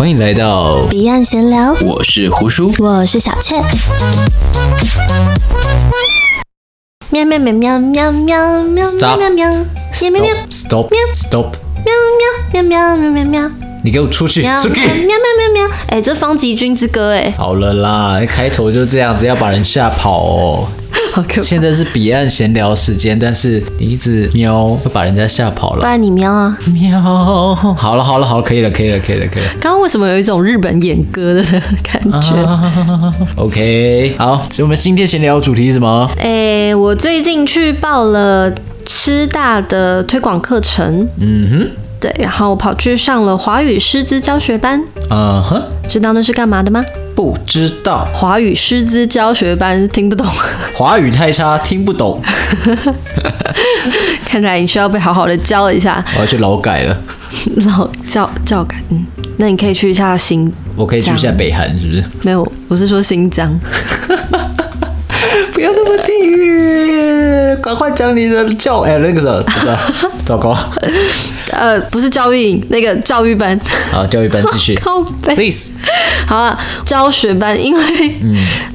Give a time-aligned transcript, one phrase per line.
[0.00, 3.56] 欢迎来到彼岸闲聊，我是胡叔，我是小雀。
[7.10, 9.46] 喵喵喵喵喵喵喵喵喵喵
[9.90, 10.16] ，stop
[10.48, 11.52] stop stop，
[11.84, 11.92] 喵
[12.50, 13.50] 喵喵喵喵喵喵，
[13.84, 20.66] 你给我出去，喵喵喵喵喵，哎，这方吉君之歌，哎，好了啦，开头就这样子，要把人吓跑哦。
[21.42, 25.80] 现在是彼岸闲聊时间，但是你一直喵，会把人家吓跑了。
[25.80, 27.00] 不然你喵啊，喵。
[27.00, 29.48] 好了好了好了，可以了可以了可以了可以了。
[29.60, 31.42] 刚刚为什么有一种日本演歌的
[31.82, 32.34] 感觉？
[32.44, 36.10] 啊，OK，好，所以我们今天闲聊主题是什么？
[36.18, 38.52] 哎，我最近去报了
[38.86, 41.08] 师大的推广课程。
[41.18, 41.68] 嗯哼。
[42.00, 44.82] 对，然后跑去上了华语师资教学班。
[45.10, 45.62] 嗯哼。
[45.86, 46.84] 知道那是干嘛的吗？
[47.16, 48.06] 不知道。
[48.14, 50.26] 华语师资教学班听不懂。
[50.72, 52.22] 华语太差，听不懂。
[54.24, 56.02] 看来你需要被好好的教一下。
[56.14, 56.96] 我要去劳改了。
[57.66, 59.04] 劳教教改，嗯，
[59.36, 60.50] 那你可以去一下新。
[60.76, 62.04] 我可以去一下北韩，是不是？
[62.22, 63.52] 没有，我是说新疆。
[65.52, 69.44] 不要那么地狱，赶快讲你的教哎，那个什么，
[70.24, 70.56] 糟糕。
[71.52, 73.58] 呃，不是教育营，那个教育班。
[73.90, 74.74] 好，教育班 继续。
[74.76, 75.34] 靠背。
[75.34, 75.72] Please。
[76.26, 77.82] 好啊，教学班，因为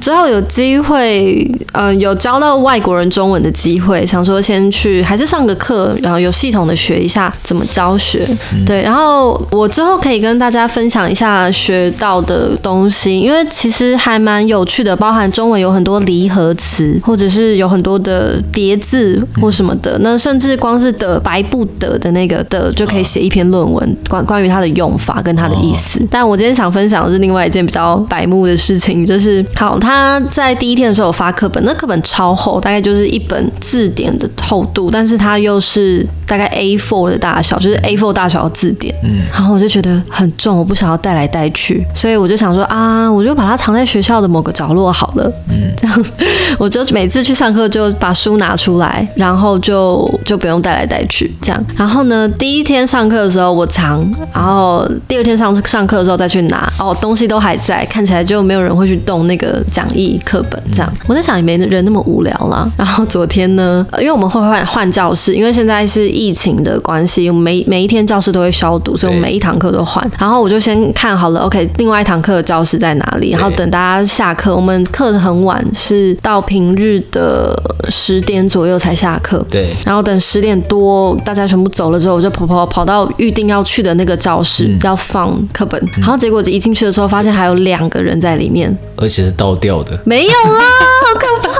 [0.00, 8.26] 之后有机会，嗯、呃，有教到外国人中文的机会，想说先去还是上个课，然后有系统的学一下怎么教学。
[8.52, 19.96] 嗯、对，然后我之后可以跟大家分享一下学到的东西，因为其实还蛮有趣的，包含中文有很多离合词，或者是有很多的叠字或什么的。
[19.98, 22.65] 嗯、那甚至光是的白不得的那个的。
[22.72, 26.06] 就可以写一篇论文，关关于它的用法跟它的意思。
[26.10, 38.94] 但我今天想分享的是另外一件比较白目的事情，就是好，他在第一天的时候有发课本，那课本超厚，大概就是一本字典的厚度，但是它又是大概 A4 的大小，就是 A4 大小的字典。
[39.02, 45.32] 嗯，然后我就觉得很重，我不想要带来带去，所以我就想说啊，我就把它藏在学校的某个角落好了。
[45.48, 46.04] 嗯，这样
[46.58, 51.64] 我就每次去上课就把书拿出来，然后就就不用带来带去这样。
[51.74, 52.66] 然后呢，第一。
[52.66, 54.04] 天上课的时候我藏，
[54.34, 60.92] 然后第二天上上课的时候再去拿，哦，东西都还在，看起来就没有人会去动那个讲义课本这样。
[61.06, 62.68] 我在想也没人那么无聊啦。
[62.76, 70.04] 然后昨天呢，因为我们会换换教室，因为现在是疫情的关系，每每一天教室都会消毒，所以我每一堂课都换。
[70.18, 73.30] 然后我就先看好了，OK，另外一堂课的教室在哪里？
[73.30, 77.54] 然后等大家下课，我们课很晚，是到平日的
[77.88, 79.44] 十点左右才下课。
[79.48, 79.74] 对。
[79.84, 82.56] 然后等十点多大家全部走了之后，我就跑跑。
[82.66, 90.64] 跑到预定要去的那个教室，嗯、要放课本，然后结果一进去的时候，发现还有两个人在里面，而且是倒掉的，没有啦，
[91.04, 91.56] 好可怕。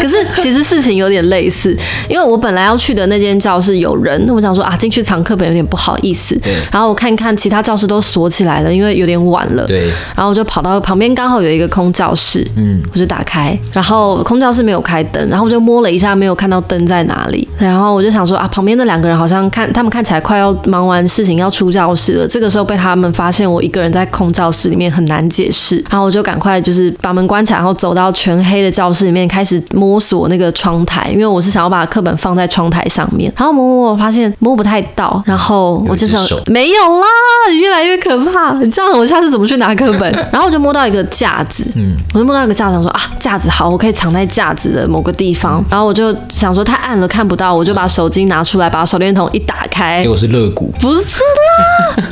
[0.00, 1.76] 可是其实事情有点类似，
[2.08, 6.38] 因为我本来要去的那间教室有人，那我想说啊，进去藏课本有点不好意思。
[6.40, 6.54] 对。
[6.72, 9.66] 然后我看看其他教室都锁起来了，因为有点晚了。
[9.66, 9.88] 对。
[10.14, 17.46] 然后我就跑到旁边，刚好有一个空教室，嗯，我就打开，然后空教室没有开灯，然后我就摸了一下，没有看到灯在哪里。
[17.58, 22.26] 然后我就想说啊，旁边那两个人好像看他们看起来快要忙完事情要出教室了。
[22.26, 33.32] 这个时候被他们发现我一个人在空教室里面很难解释，然后我就赶快就是把门关起来，然后走到全黑的教室里面开始摸索那个窗台，因为我是想要把课本放在窗台上面。
[33.36, 37.06] 然后摸摸摸，我发现摸不太到，然后我就想没有啦，
[37.52, 38.52] 越来越可怕。
[38.54, 40.10] 你这样我下次怎么去拿课本？
[40.32, 45.64] 然后我就摸到一个架子，嗯，我就摸到一个架子，我说啊，架子好，我可以藏在架子的某个地方。
[45.70, 52.04] 然后我就想说太暗了看不到，我就把手机拿出来，把手电筒一打开，结果是肋骨，不是啦。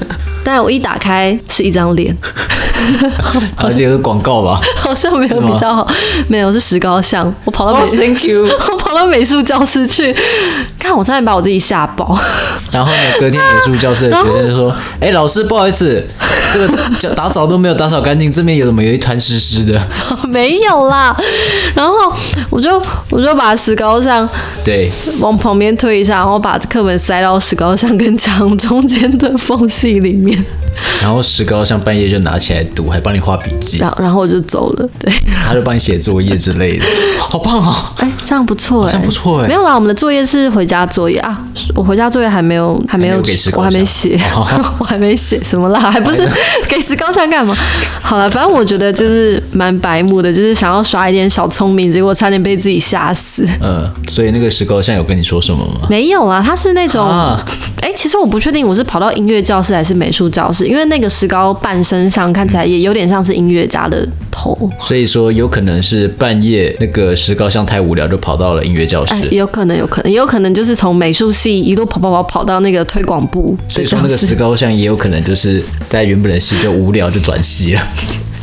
[0.49, 2.17] 但我一打开是一张脸，
[3.57, 4.59] 而且是广告吧？
[4.79, 5.87] 好像没有比较好，
[6.27, 7.33] 没有是石膏像。
[7.45, 10.17] 我跑到美，Thank you， 我跑到美术教室去，
[10.79, 12.19] 看我差点把我自己吓爆。
[12.73, 16.03] 然后呢，隔天美术教室的 学生就说：“哎，老师，不好意思，
[16.51, 19.79] 这个打扫都没有打扫干净，这边有怎么有一团湿湿的？”
[20.29, 21.15] 没有啦。
[21.75, 21.95] 然后
[22.49, 24.27] 我就我就把石膏像
[24.65, 30.38] 对往旁边推一下，然后把课本塞到石膏像跟墙中间的缝隙里面。
[31.02, 33.79] 然后石膏像半夜就拿起来读，还帮你画笔记。
[33.79, 35.12] 然后然后我就走了，对。
[35.46, 36.85] 他就帮你写作业之类的，
[37.19, 37.75] 好棒哦！
[37.96, 39.49] 哎，这样不错哎，这样不错哎。
[39.49, 41.40] 没有啦，我们的作业是回家作业啊。
[41.75, 43.23] 我回家作业还没有，还没有，
[43.55, 44.20] 我还没写，
[44.79, 46.29] 我还没写什么啦，还不是
[46.69, 47.56] 给石膏像干嘛？
[48.02, 53.46] 好了，反正我觉得就是蛮白目的，就是想要耍一点小聪明，结果差点被自己吓死。
[53.62, 55.87] 嗯，所以那个石膏像有跟你说什么吗？
[55.88, 57.08] 没有啊，他是那种。
[57.81, 69.15] 哎、欸，其实我不确定我是跑到音乐教室还是美术教室，因为那个石膏半身上看起来也有点像是音乐家的头，所以说有可能是半夜那个石膏像太无聊，就跑到了音乐教室。
[69.15, 73.57] 哎、欸，有可能，有可能，也有可能就是从美术系一路跑跑跑跑到那个推广部。
[73.69, 77.83] 所以说那个石膏像也有可能就是在原本的系就无聊就转系了。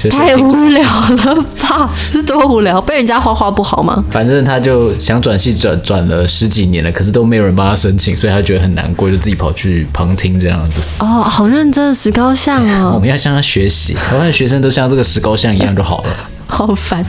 [0.09, 1.89] 太无聊了吧？
[2.11, 2.81] 是多无聊？
[2.81, 4.03] 被人家画画不好吗？
[4.11, 10.81] 反正他就想转系转转了十几年了，可是都没有人帮他申请，所以他觉得很难过，就自己跑去旁听这样子。
[10.99, 12.91] 哦，好认真的石膏像哦！
[12.95, 16.13] 我们要向他学习，台湾的学生都像这个石膏像一样就好了。
[16.47, 17.03] 好烦，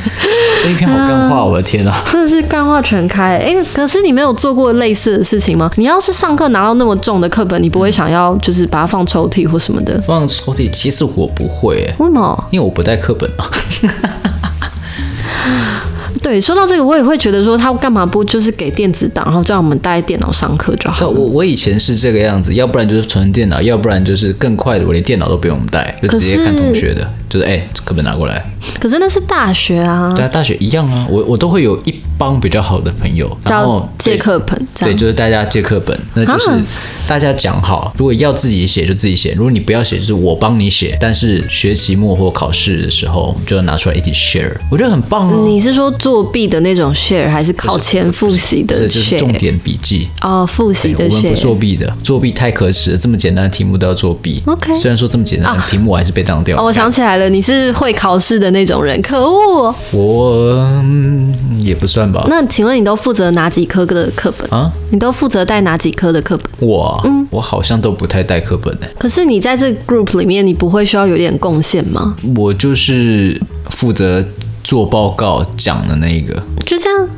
[0.63, 2.03] 这一篇好干话，我的天啊！
[2.11, 3.37] 真的是干话全开。
[3.39, 5.71] 哎，可是你没有做过类似的事情吗？
[5.77, 10.01] 你要是上课拿到那么重的课本，你不会想要就是把它放抽屉或什么的？
[10.07, 11.85] 放抽屉，其实我不会。
[11.89, 12.45] 哎，为什么？
[12.51, 13.47] 因为我不带课本啊。
[16.23, 21.11] 对，说到这个，我也会觉得说，他干嘛不就是给电子档，然后叫我们带电脑上课就好了？
[21.11, 28.43] 我我以前是这个样子，要不然就是存电脑，要不然就是更快的，我连电脑都不用带，就直接看同学的，就是哎，课本拿过来。
[28.81, 36.51] 可是那是大学啊，对啊，大学一样啊，我我都会有一帮比较好的朋友，然后借课本，对，就是大家借课本，那就是
[37.07, 45.45] 大家讲好，如果要自己写就自己写，如果你不要写，就是我帮你写，但是学期末或考试的时候，我们就要拿出来一起 share，我觉得很棒哦。
[45.47, 48.81] 你是说作弊的那种 share，还是考前复习的 share？
[48.81, 51.17] 这就是重点笔记哦，复习的 share。
[51.17, 54.43] 我们不作弊的，作弊太可耻了，这么简单的题目都要作弊。
[54.47, 56.59] OK，虽然说这么简单的题目我还是被当掉。
[56.59, 59.75] 哦，我想起来了，你是会考试的那种人，可恶。
[59.93, 60.67] 我
[61.61, 62.25] 也不算吧。
[62.29, 64.71] 那请问你都负责哪几科的课本啊？
[64.91, 66.69] 你都负责带哪几科的课本？
[66.69, 68.87] 我，嗯，我好像都不太带课本呢。
[68.99, 72.17] 可是你在这个 group 里面，你不会需要有点贡献吗？
[72.37, 74.25] 我就是负责
[74.63, 76.43] 做报告讲的那一个。
[76.65, 77.09] 就这样。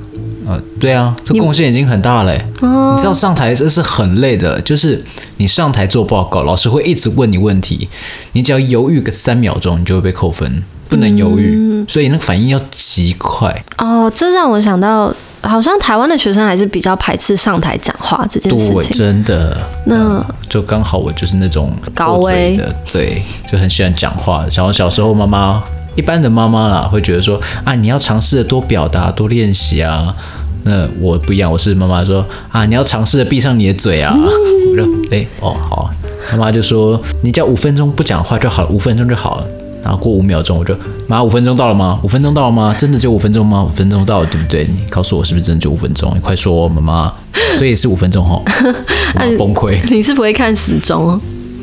[0.46, 2.32] 呃，对啊，这贡献已经很大了。
[2.60, 2.94] 哦。
[2.94, 5.04] 你知道上台这是很累的，就是
[5.36, 7.86] 你上台做报告，老师会一直问你问题，
[8.32, 10.62] 你只要犹豫个三秒钟，你就会被扣分。
[10.88, 13.54] 不能犹豫，嗯，所以那个反应要极快。
[13.76, 15.12] 哦，这让我想到，
[15.42, 18.78] 好像台湾的学生还是比较排斥上台讲话这件事情。
[18.78, 19.56] 对，真的。
[19.84, 24.48] 那、嗯、就刚好我就是那种高危的，对，就很喜欢讲话。
[24.48, 25.62] 小小时候，妈妈
[25.94, 30.14] 一般的妈妈啦，会觉得说啊，你要尝试的多表达、多练习啊。
[30.64, 34.12] 那我不一样，我是妈妈说啊，你要尝试的闭上你的嘴啊。
[34.16, 34.24] 嗯、
[34.72, 35.90] 我说哎哦好，
[36.32, 39.46] 妈妈就说你只要五分钟不讲话就好了，五分钟就好了。
[39.88, 40.76] 然后过五秒钟，我就
[41.06, 41.98] 妈，五分钟到了吗？
[42.02, 42.74] 五分钟到了吗？
[42.78, 43.64] 真的就五分钟吗？
[43.64, 44.64] 五分钟到了，对不对？
[44.64, 46.12] 你告诉我是不是真的就五分钟？
[46.14, 47.10] 你快说，妈妈。
[47.56, 48.42] 所以是五分钟哈，
[49.38, 49.78] 崩溃。
[49.90, 51.18] 你是不会看时钟？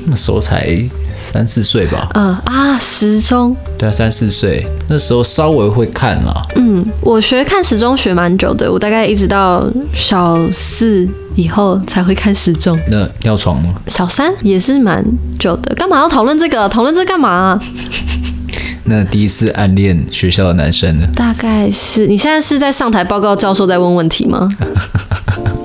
[0.08, 0.68] 那时候才
[1.16, 2.08] 三四岁吧？
[2.14, 3.56] 嗯啊，时钟。
[3.78, 6.46] 对啊，三四岁那时候稍微会看啦。
[6.56, 12.80] 嗯，我学看时钟学蛮久的，我大概一直到小四以后才会看时钟。
[12.90, 13.74] 那尿床吗？
[13.88, 15.04] 小三也是蛮
[15.40, 15.74] 久的。
[15.76, 16.70] 干嘛要讨论这个？
[16.70, 17.60] 讨论这干嘛啊？
[18.88, 21.08] 那第一次暗恋学校的男生呢？
[21.16, 24.48] 大概是你现在是在上台报告，教授在问问题吗？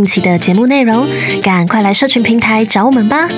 [0.00, 1.06] 近期的节目内容，
[1.42, 3.28] 赶快来社群平台找我们吧！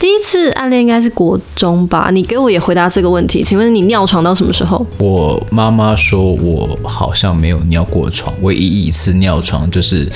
[0.00, 2.08] 第一次暗恋应该是国中吧？
[2.10, 3.44] 你给我也回答这个问题。
[3.44, 4.86] 请问你尿床到什么时候？
[4.96, 10.10] 我妈妈说我好像没有尿过床，唯一一次尿床就是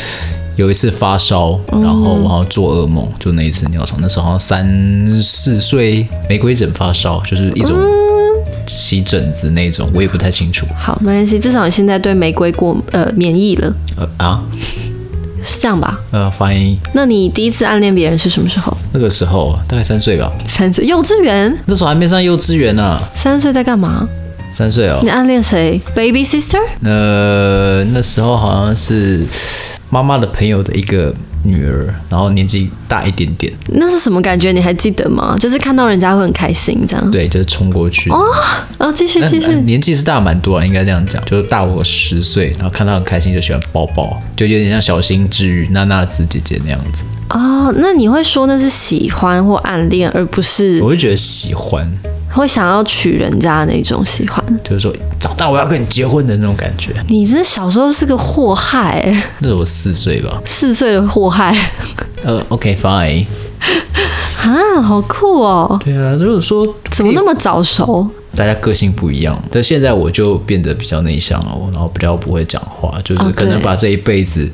[0.56, 4.00] 有一次发烧，然后我好像做噩梦，就那一次尿床。
[4.00, 4.66] 那时候好像三
[5.20, 7.76] 四岁，玫瑰疹发烧，就是一种。
[8.68, 10.66] 起疹子那种，我也不太清楚。
[10.78, 13.74] 好，没关系，至少你现在对玫瑰过呃免疫了。
[13.96, 14.42] 呃啊，
[15.42, 15.98] 是这样吧？
[16.10, 16.78] 呃，欢迎。
[16.92, 18.76] 那你第一次暗恋别人是什么时候？
[18.92, 20.30] 那个时候大概三岁吧。
[20.46, 21.58] 三岁，幼稚园？
[21.66, 23.00] 那时候还没上幼稚园呢、啊。
[23.14, 24.06] 三岁在干嘛？
[24.52, 25.00] 三岁哦。
[25.02, 26.60] 你暗恋谁？Baby sister？
[26.84, 29.24] 呃，那时候好像是
[29.90, 31.14] 妈妈的朋友的一个。
[31.44, 34.52] 女儿，然后年纪大一点点，那是什么感觉？
[34.52, 35.36] 你还记得吗？
[35.38, 37.10] 就是看到人家会很开心，这样。
[37.10, 38.10] 对，就是冲过去。
[38.10, 38.24] 哦，
[38.78, 39.54] 然后继续继续。
[39.60, 47.04] 年纪是大蛮多了，应该这样讲，就是大我十岁，然后看到很开心就喜欢抱抱，就有点像小心治愈娜娜子姐姐那样子。
[47.30, 50.80] 哦，那你会说那是喜欢或暗恋，而不是？
[50.82, 51.86] 我会觉得喜欢。
[52.32, 56.94] 会想要娶人家的那种喜欢，就是说长大我要跟你结婚的那种感觉。
[57.08, 60.40] 你这小时候是个祸害、欸，那是我四岁吧？
[60.44, 61.56] 四岁的祸害。
[62.22, 63.24] 呃，OK fine。
[64.42, 65.80] 啊，好酷哦！
[65.84, 68.08] 对啊，如果说怎么那么早熟？
[68.38, 74.48] 大家个性不一样，但现在我就变得比较内向了，然后比较不会讲话，就是可能把这一辈子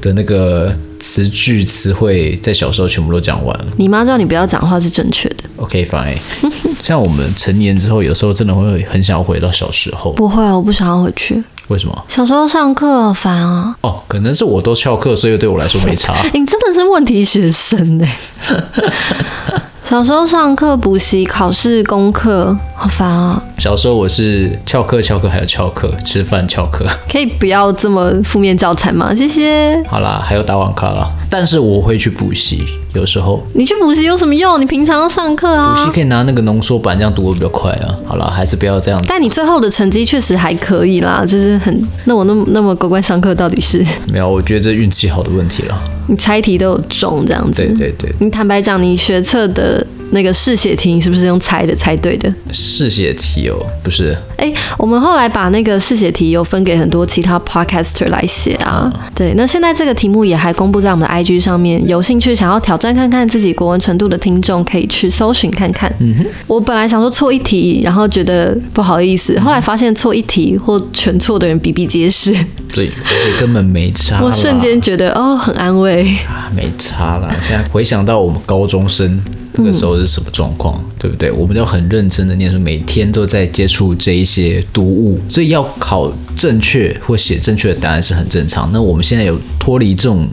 [0.00, 3.66] 的那个词句词汇在小时候全部都讲完了。
[3.76, 5.44] 你妈叫你不要讲话是正确的。
[5.56, 6.16] OK fine。
[6.82, 10.10] 像我们成年之后，有时候真的会很想要回到小时候。
[10.12, 11.42] 不会，我不想要回去。
[11.66, 12.04] 为什么？
[12.08, 13.76] 小时候上课好烦啊！
[13.82, 16.14] 哦，可能是我都翘课，所以对我来说没差。
[16.32, 18.16] 你真的是问题学生哎！
[19.84, 23.42] 小时候上课、补习、考试、功课，好烦啊！
[23.58, 26.86] 小时候我是翘课、翘课还有翘课，吃饭翘课。
[27.10, 29.12] 可以不要这么负面教材吗？
[29.12, 29.82] 谢谢。
[29.88, 32.62] 好啦，还有打网咖啦，但是我会去补习，
[32.94, 33.44] 有时候。
[33.52, 34.60] 你去补习有什么用？
[34.60, 35.74] 你平常要上课啊。
[35.74, 37.90] 补习可以拿那个浓缩版，这样读得比较快啊。
[38.06, 39.02] 好啦，还是不要这样。
[39.08, 41.76] 但你最后的成绩确实还可以啦，就是很……
[42.04, 43.84] 那我那么那么乖乖上课，到底是？
[44.12, 45.76] 没有，我觉得这运气好的问题了。
[46.06, 47.64] 你猜题都有中这样子。
[47.64, 48.14] 对对对。
[48.20, 49.84] 你坦白讲，你学测的。
[50.10, 51.74] 那个试写题是不是用猜的？
[51.74, 52.32] 猜对的？
[52.50, 54.16] 试写题哦，不是。
[54.36, 58.90] 哎、欸，我们后来把那个试写题有分给很多其他 podcaster 来写啊。
[58.94, 65.92] 嗯、对，那现在这个题目也还公布在我们的 IG 上面，有兴趣想要挑战看看自己国文程度的听众，可以去搜寻看看。
[65.98, 66.26] 嗯哼。
[66.46, 72.32] 我本来想说错一题，然后觉得不好意思，后来发现错一题或全错的人比比皆是。
[72.72, 74.22] 对，而且根本没差。
[74.22, 76.02] 我瞬间觉得哦，很安慰。
[76.26, 77.34] 啊，没差啦。
[77.42, 79.20] 现在回想到我们高中生。
[79.58, 81.30] 那个时候是什么状况，对不对？
[81.30, 88.70] 我们要很认真的念书，每天都在接触这一些读物，所以要考正确或写正确的答案是很正常。
[88.72, 90.28] 那我们现在有脱离这种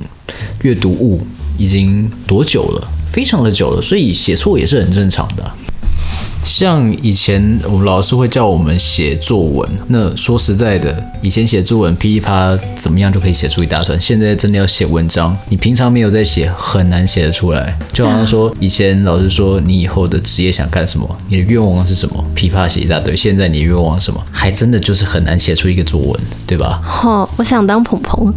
[0.61, 1.19] 阅读物
[1.57, 2.87] 已经多久了？
[3.11, 5.51] 非常的久了，所以写错也是很正常的。
[6.45, 17.75] 像以前我们老师会叫我们写作文，那说实在的，以前写作文噼里啪啦怎么样就可以写出一大串，现在真的要写文章，你平常没有在写，很难写得出来。
[17.91, 26.79] 就好像说以前老师说你以后的职业想干什么，你的愿望是什么，噼啪写一大堆，现在你的愿望是什么，还真的就是很难写出一个作文，对吧？
[27.03, 28.31] 哦，我想当鹏鹏。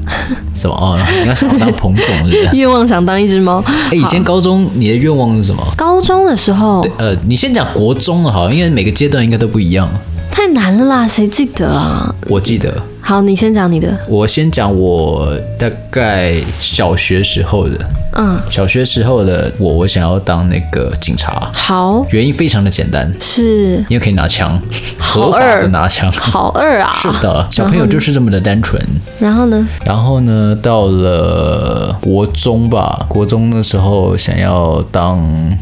[0.54, 0.98] 什么哦？
[1.22, 2.48] 你要想当彭总是不是？
[2.56, 3.62] 愿望想当一只猫。
[3.66, 5.62] 哎，以前高中你的愿望是什么？
[5.76, 7.97] 高中的时候，呃，你先讲国。
[7.98, 9.88] 中了好，因为每个阶段应该都不一样。
[10.30, 12.14] 太难了啦，谁记得啊？
[12.28, 12.72] 我记得。
[13.08, 13.88] 好，你先讲你的。
[14.06, 17.78] 我先讲我大概小学时候的。
[18.12, 21.50] 嗯，小学时候的我，我想要当那个警察。
[21.54, 24.60] 好，原因非常的简单，是因为可以拿枪，
[24.98, 26.10] 合法的拿枪。
[26.12, 26.92] 好二啊！
[26.92, 28.78] 是的，小朋友就是这么的单纯。
[29.18, 29.66] 然后呢？
[29.86, 30.54] 然后呢？
[30.60, 35.18] 到了国中吧，国中的时候想要当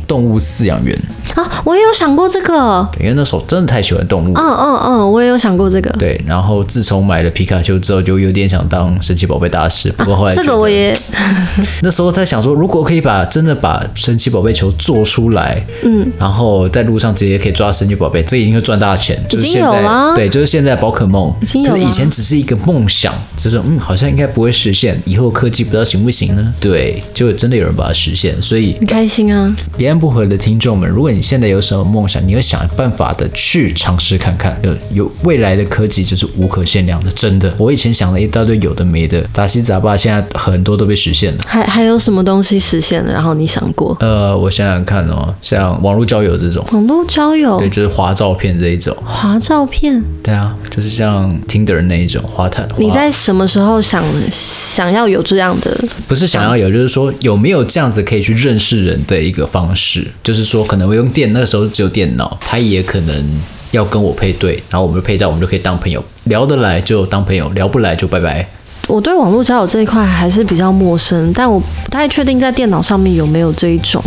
[0.09, 0.99] 动物饲养员。
[1.35, 4.33] 啊，我也有想过这个，因为那时候真的太喜欢动物。
[4.35, 5.91] 嗯嗯嗯，我也有想过这个。
[5.99, 9.93] 对，然后自从买了皮卡丘之后，就有点想当神奇宝贝大师。
[9.93, 10.99] 不过后来、啊、这个我也
[11.83, 19.23] 那时候在想说，如果可以把真的把神奇宝贝球做出来，嗯，然后在路上直接可以抓神奇宝贝，这一定会赚大钱。
[19.29, 21.77] 就是、现在已经有了，对，就是现在宝可梦，已经有了。
[21.77, 24.99] 可是以前只是一个梦想，就是嗯，好像应该不会实现。
[25.05, 26.55] 以后科技不知道行不行呢？
[26.59, 29.55] 对，就真的有人把它实现，所以很开心啊！
[29.77, 34.59] 彼岸薄荷的听众们，如果你现在有什么梦想，你会想办法的去尝试看看。
[34.63, 37.53] 有有未来的科技就是无可限量的，真的。
[37.59, 41.43] 我以前想了一大堆有的没的，杂七杂八，现在很多都被实现了。
[41.45, 43.13] 还还有什么东西实现了？
[43.13, 43.97] 然后你想过？
[43.99, 46.65] 呃，我想想看哦，像网络交友这种。
[46.71, 47.59] 网络交友？
[47.59, 48.97] 对，就是滑照片这一种。
[49.05, 50.01] 滑照片？
[50.23, 52.69] 对啊，就是像 Tinder 那一种滑谈。
[52.77, 55.77] 你在什么时候想想要有这样的？
[56.07, 60.07] 不是想要有，就是说有没有这样子可以去认识人的一个方式？
[60.23, 63.41] 就是说可能我用电，那个时候只有电脑，他也可能
[63.73, 68.47] 要跟我配对，然后我们就配照，我们就可以当朋友，聊得来就当朋友，聊不来就拜拜。
[68.89, 74.01] 我对网络交友这一块还是比较陌生，但我不太确定在电脑上面有没有这一种。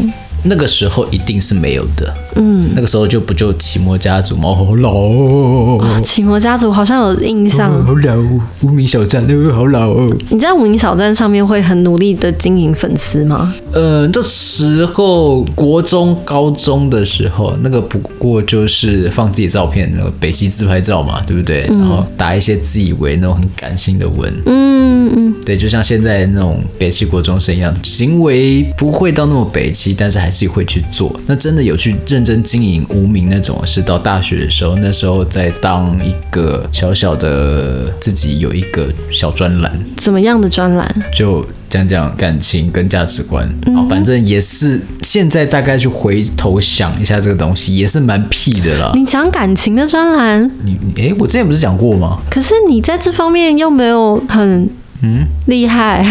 [0.43, 2.13] 那个时候一定是没有的。
[2.36, 4.53] 嗯，那个时候就不就奇摩家族吗？
[4.55, 6.01] 好老哦！
[6.03, 7.72] 奇摩家族好像有印象。
[7.84, 10.15] 好老，哦无名小站都好老哦。
[10.29, 13.53] 你在无名小站上面会很努力的经营粉丝吗？
[13.72, 21.62] 呃，这时候国中、高中的时候，那个不过就是放自己照片，那个北极自拍照嘛，对不对？
[21.67, 24.31] 然后打一些自以为那种很感性的文。
[24.46, 25.36] 嗯嗯。
[25.46, 31.19] 对，就像现在那种北七国中生一样，行为不会到那么北极，但是还是会去做。
[31.25, 39.71] 那真的有去认真经营无名那种，是到大学的时候，那时候在当一个小小的自己有一个小专栏。
[39.98, 41.03] 怎么样的专栏？
[41.13, 43.48] 就讲讲感情跟价值观。
[43.75, 48.91] 好，反正也是现在大概去回头想一下这个东西，也是蛮屁的啦。
[48.95, 52.19] 你讲感情的专栏，你哎，我之前不是讲过吗？
[52.29, 54.69] 可是你在这方面又没有很
[55.01, 56.05] 嗯厉害，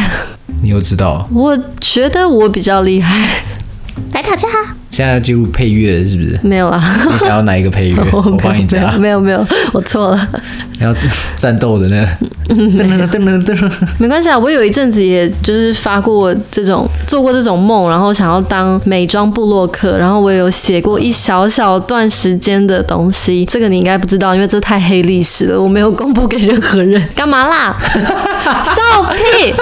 [0.62, 1.28] 你又知道？
[1.32, 3.42] 我觉得我比较厉害。
[4.12, 4.48] 来讨价。
[4.90, 6.38] 现在要进入配乐是不是？
[6.42, 6.82] 没有啊。
[7.10, 8.02] 你想要哪一个配乐？
[8.10, 8.90] 我帮你加。
[8.92, 10.28] 没有没有，我错了。
[10.78, 10.94] 你要
[11.36, 12.08] 战斗的那个。
[13.98, 23.44] 没关系啊，我有一阵子也就是发过这种做过这种梦，然后想要当美妆部落客，然后我有写过一小小段时间的东西。
[23.44, 27.06] 这个你应该不知道，因为这太黑历史了，我没有公布给任何人。
[27.14, 27.76] 干嘛啦？
[28.64, 29.54] 笑屁！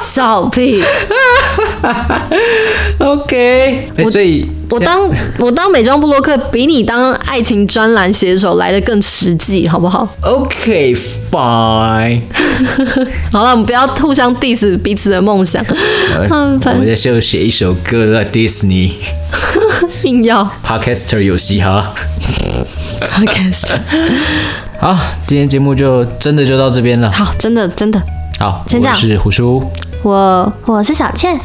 [0.00, 0.82] 笑屁！
[2.98, 12.20] OK，欸，所以我，我当我当美妆部落客比你当爱情专栏写手来的更实际，好不好？OK，Fine。
[13.32, 15.64] 好了，我们不要互相 diss 彼此的梦想。
[16.30, 18.92] 我们在就写一首歌在 Disney，
[20.04, 21.92] 硬要 Podcaster 有嘻哈。
[23.00, 23.80] Podcaster，
[24.80, 24.96] 好，
[25.26, 27.10] 今天节目就真的就到这边了。
[27.10, 28.00] 好，真的真的。
[28.38, 29.62] 好，我是胡叔，
[30.04, 31.40] 我我是小倩，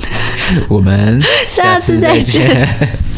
[0.68, 2.66] 我们 下次再见。